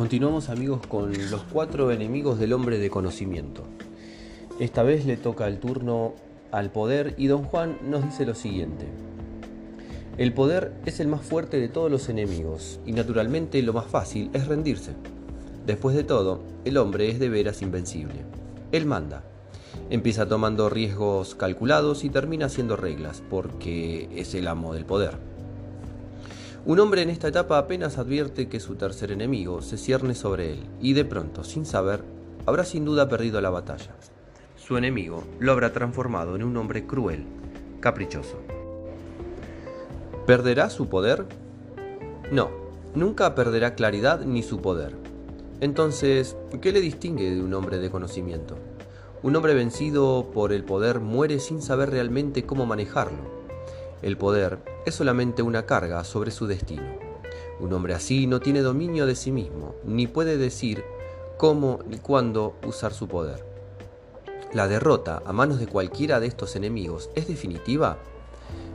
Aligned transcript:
Continuamos 0.00 0.48
amigos 0.48 0.80
con 0.86 1.12
los 1.30 1.42
cuatro 1.52 1.90
enemigos 1.90 2.38
del 2.38 2.54
hombre 2.54 2.78
de 2.78 2.88
conocimiento. 2.88 3.64
Esta 4.58 4.82
vez 4.82 5.04
le 5.04 5.18
toca 5.18 5.46
el 5.46 5.60
turno 5.60 6.14
al 6.50 6.72
poder 6.72 7.14
y 7.18 7.26
don 7.26 7.44
Juan 7.44 7.76
nos 7.84 8.06
dice 8.06 8.24
lo 8.24 8.34
siguiente. 8.34 8.86
El 10.16 10.32
poder 10.32 10.72
es 10.86 11.00
el 11.00 11.08
más 11.08 11.20
fuerte 11.20 11.60
de 11.60 11.68
todos 11.68 11.90
los 11.90 12.08
enemigos 12.08 12.80
y 12.86 12.92
naturalmente 12.92 13.60
lo 13.60 13.74
más 13.74 13.88
fácil 13.88 14.30
es 14.32 14.46
rendirse. 14.46 14.92
Después 15.66 15.94
de 15.94 16.04
todo, 16.04 16.40
el 16.64 16.78
hombre 16.78 17.10
es 17.10 17.18
de 17.18 17.28
veras 17.28 17.60
invencible. 17.60 18.24
Él 18.72 18.86
manda. 18.86 19.22
Empieza 19.90 20.26
tomando 20.26 20.70
riesgos 20.70 21.34
calculados 21.34 22.04
y 22.04 22.08
termina 22.08 22.46
haciendo 22.46 22.74
reglas 22.74 23.22
porque 23.28 24.08
es 24.16 24.34
el 24.34 24.48
amo 24.48 24.72
del 24.72 24.86
poder. 24.86 25.29
Un 26.66 26.78
hombre 26.78 27.00
en 27.00 27.08
esta 27.08 27.28
etapa 27.28 27.56
apenas 27.56 27.96
advierte 27.96 28.48
que 28.48 28.60
su 28.60 28.74
tercer 28.74 29.12
enemigo 29.12 29.62
se 29.62 29.78
cierne 29.78 30.14
sobre 30.14 30.52
él 30.52 30.66
y 30.78 30.92
de 30.92 31.06
pronto, 31.06 31.42
sin 31.42 31.64
saber, 31.64 32.04
habrá 32.44 32.64
sin 32.64 32.84
duda 32.84 33.08
perdido 33.08 33.40
la 33.40 33.48
batalla. 33.48 33.94
Su 34.56 34.76
enemigo 34.76 35.24
lo 35.38 35.52
habrá 35.52 35.72
transformado 35.72 36.36
en 36.36 36.42
un 36.42 36.54
hombre 36.58 36.86
cruel, 36.86 37.24
caprichoso. 37.80 38.36
¿Perderá 40.26 40.68
su 40.68 40.90
poder? 40.90 41.24
No, 42.30 42.50
nunca 42.94 43.34
perderá 43.34 43.74
claridad 43.74 44.20
ni 44.20 44.42
su 44.42 44.60
poder. 44.60 44.94
Entonces, 45.60 46.36
¿qué 46.60 46.72
le 46.72 46.80
distingue 46.82 47.30
de 47.30 47.42
un 47.42 47.54
hombre 47.54 47.78
de 47.78 47.90
conocimiento? 47.90 48.58
Un 49.22 49.34
hombre 49.34 49.54
vencido 49.54 50.30
por 50.30 50.52
el 50.52 50.64
poder 50.64 51.00
muere 51.00 51.40
sin 51.40 51.62
saber 51.62 51.90
realmente 51.90 52.44
cómo 52.44 52.66
manejarlo 52.66 53.40
el 54.02 54.16
poder 54.16 54.58
es 54.86 54.94
solamente 54.94 55.42
una 55.42 55.66
carga 55.66 56.04
sobre 56.04 56.30
su 56.30 56.46
destino. 56.46 56.82
Un 57.60 57.72
hombre 57.72 57.94
así 57.94 58.26
no 58.26 58.40
tiene 58.40 58.60
dominio 58.60 59.06
de 59.06 59.14
sí 59.14 59.32
mismo, 59.32 59.74
ni 59.84 60.06
puede 60.06 60.38
decir 60.38 60.82
cómo 61.36 61.80
ni 61.86 61.98
cuándo 61.98 62.54
usar 62.66 62.94
su 62.94 63.06
poder. 63.06 63.44
¿La 64.52 64.66
derrota 64.66 65.22
a 65.24 65.32
manos 65.32 65.60
de 65.60 65.66
cualquiera 65.66 66.20
de 66.20 66.26
estos 66.26 66.56
enemigos 66.56 67.10
es 67.14 67.28
definitiva? 67.28 67.98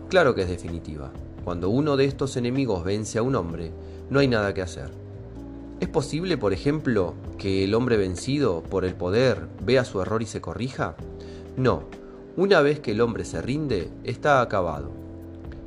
Claro 0.09 0.36
que 0.36 0.44
es 0.44 0.50
definitiva. 0.50 1.12
Cuando 1.44 1.70
uno 1.70 1.97
de 1.97 2.06
estos 2.06 2.38
enemigos 2.38 2.84
vence 2.84 3.17
a 3.17 3.23
un 3.23 3.36
hombre, 3.36 3.72
no 4.09 4.19
hay 4.19 4.28
nada 4.28 4.53
que 4.53 4.62
hacer. 4.62 4.92
¿Es 5.80 5.90
posible, 5.90 6.38
por 6.38 6.53
ejemplo, 6.53 7.16
que 7.38 7.64
el 7.64 7.73
hombre 7.73 7.97
vencido 7.97 8.64
por 8.64 8.86
el 8.86 8.95
poder 8.95 9.47
vea 9.62 9.84
su 9.84 10.02
error 10.02 10.22
y 10.22 10.25
se 10.25 10.42
corrija? 10.42 10.95
No. 11.58 11.84
Una 12.38 12.62
vez 12.62 12.80
que 12.80 12.92
el 12.92 13.02
hombre 13.02 13.25
se 13.25 13.42
rinde, 13.42 13.90
está 14.03 14.42
acabado. 14.42 15.05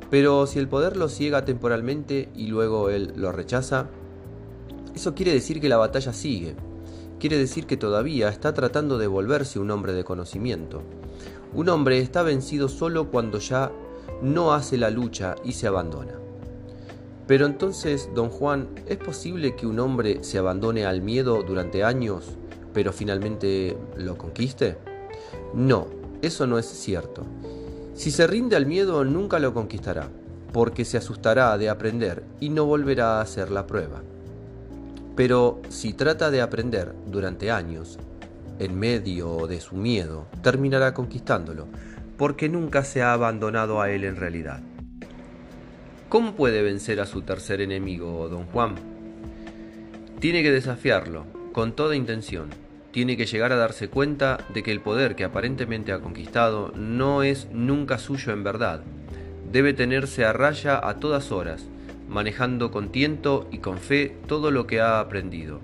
Pero 0.09 0.47
si 0.47 0.59
el 0.59 0.67
poder 0.67 0.97
lo 0.97 1.07
ciega 1.07 1.45
temporalmente 1.45 2.29
y 2.35 2.47
luego 2.47 2.89
él 2.89 3.13
lo 3.15 3.31
rechaza, 3.31 3.87
eso 4.95 5.13
quiere 5.13 5.33
decir 5.33 5.61
que 5.61 5.69
la 5.69 5.77
batalla 5.77 6.13
sigue. 6.13 6.55
Quiere 7.19 7.37
decir 7.37 7.67
que 7.67 7.77
todavía 7.77 8.29
está 8.29 8.53
tratando 8.53 8.97
de 8.97 9.07
volverse 9.07 9.59
un 9.59 9.71
hombre 9.71 9.93
de 9.93 10.03
conocimiento. 10.03 10.81
Un 11.53 11.69
hombre 11.69 11.99
está 11.99 12.23
vencido 12.23 12.69
solo 12.69 13.09
cuando 13.11 13.39
ya 13.39 13.71
no 14.21 14.53
hace 14.53 14.77
la 14.77 14.89
lucha 14.89 15.35
y 15.43 15.53
se 15.53 15.67
abandona. 15.67 16.13
Pero 17.27 17.45
entonces, 17.45 18.09
don 18.15 18.29
Juan, 18.29 18.69
¿es 18.87 18.97
posible 18.97 19.55
que 19.55 19.67
un 19.67 19.79
hombre 19.79 20.23
se 20.23 20.39
abandone 20.39 20.85
al 20.85 21.01
miedo 21.01 21.43
durante 21.43 21.83
años, 21.83 22.25
pero 22.73 22.91
finalmente 22.91 23.77
lo 23.95 24.17
conquiste? 24.17 24.77
No, 25.53 25.87
eso 26.21 26.47
no 26.47 26.57
es 26.57 26.65
cierto. 26.65 27.23
Si 27.99 28.11
se 28.11 28.27
rinde 28.27 28.55
al 28.55 28.65
miedo 28.65 29.03
nunca 29.03 29.39
lo 29.39 29.53
conquistará, 29.53 30.07
porque 30.53 30.85
se 30.85 30.95
asustará 30.95 31.57
de 31.57 31.67
aprender 31.67 32.23
y 32.39 32.47
no 32.47 32.63
volverá 32.63 33.17
a 33.17 33.21
hacer 33.21 33.51
la 33.51 33.67
prueba. 33.67 34.03
Pero 35.17 35.61
si 35.67 35.91
trata 35.91 36.31
de 36.31 36.39
aprender 36.39 36.95
durante 37.07 37.51
años, 37.51 37.99
en 38.57 38.79
medio 38.79 39.47
de 39.47 39.59
su 39.59 39.75
miedo, 39.75 40.27
terminará 40.41 40.93
conquistándolo, 40.93 41.67
porque 42.15 42.47
nunca 42.47 42.85
se 42.85 43.01
ha 43.01 43.11
abandonado 43.11 43.81
a 43.81 43.91
él 43.91 44.05
en 44.05 44.15
realidad. 44.15 44.61
¿Cómo 46.07 46.35
puede 46.35 46.61
vencer 46.61 47.01
a 47.01 47.05
su 47.05 47.23
tercer 47.23 47.59
enemigo, 47.59 48.29
don 48.29 48.45
Juan? 48.45 48.75
Tiene 50.21 50.41
que 50.41 50.53
desafiarlo, 50.53 51.25
con 51.51 51.73
toda 51.73 51.97
intención, 51.97 52.47
tiene 52.91 53.17
que 53.17 53.25
llegar 53.25 53.51
a 53.51 53.57
darse 53.57 53.87
cuenta 53.87 54.45
de 54.53 54.63
que 54.63 54.71
el 54.71 54.81
poder 54.81 55.15
que 55.15 55.23
aparentemente 55.23 55.91
ha 55.91 55.99
conquistado 55.99 56.71
no 56.75 57.23
es 57.23 57.47
nunca 57.51 57.97
suyo 57.97 58.33
en 58.33 58.43
verdad. 58.43 58.81
Debe 59.51 59.73
tenerse 59.73 60.25
a 60.25 60.33
raya 60.33 60.79
a 60.87 60.99
todas 60.99 61.31
horas, 61.31 61.65
manejando 62.07 62.71
con 62.71 62.91
tiento 62.91 63.47
y 63.51 63.59
con 63.59 63.77
fe 63.77 64.15
todo 64.27 64.51
lo 64.51 64.67
que 64.67 64.81
ha 64.81 64.99
aprendido. 64.99 65.61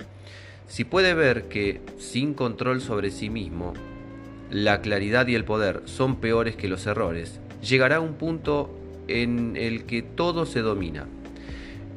Si 0.67 0.83
puede 0.83 1.13
ver 1.13 1.43
que, 1.47 1.81
sin 1.97 2.33
control 2.33 2.81
sobre 2.81 3.11
sí 3.11 3.29
mismo, 3.29 3.73
la 4.49 4.81
claridad 4.81 5.27
y 5.27 5.35
el 5.35 5.45
poder 5.45 5.81
son 5.85 6.17
peores 6.17 6.55
que 6.55 6.67
los 6.67 6.85
errores, 6.85 7.39
llegará 7.61 7.97
a 7.97 8.01
un 8.01 8.13
punto 8.13 8.69
en 9.07 9.55
el 9.55 9.85
que 9.85 10.01
todo 10.01 10.45
se 10.45 10.61
domina. 10.61 11.07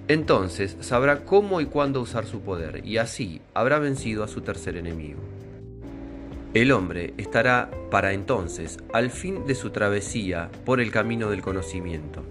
Entonces 0.09 0.77
sabrá 0.81 1.27
cómo 1.27 1.61
y 1.61 1.67
cuándo 1.67 2.01
usar 2.01 2.25
su 2.27 2.41
poder, 2.41 2.85
y 2.87 2.97
así 2.97 3.43
habrá 3.53 3.79
vencido 3.79 4.25
a 4.25 4.29
su 4.29 4.41
tercer 4.41 4.77
enemigo. 4.77 5.21
El 6.55 6.73
hombre 6.73 7.13
estará 7.19 7.71
para 7.91 8.15
entonces 8.15 8.79
al 8.95 9.11
fin 9.11 9.47
de 9.47 9.55
su 9.55 9.69
travesía 9.69 10.51
por 10.65 10.81
el 10.81 10.91
camino 10.91 11.29
del 11.29 11.43
conocimiento, 11.43 12.23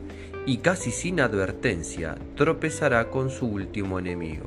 y 0.47 0.57
casi 0.57 0.89
sin 0.89 1.19
advertencia 1.19 2.17
tropezará 2.35 3.11
con 3.11 3.29
su 3.29 3.45
último 3.45 3.99
enemigo, 3.99 4.45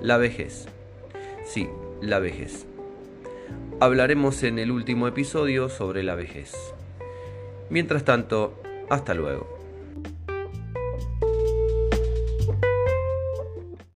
la 0.00 0.16
vejez. 0.16 0.66
Sí, 1.44 1.68
la 2.00 2.20
vejez. 2.20 2.64
Hablaremos 3.80 4.42
en 4.44 4.58
el 4.58 4.70
último 4.70 5.08
episodio 5.08 5.68
sobre 5.68 6.02
la 6.02 6.14
vejez. 6.14 6.54
Mientras 7.68 8.04
tanto, 8.04 8.54
hasta 8.88 9.12
luego. 9.12 9.61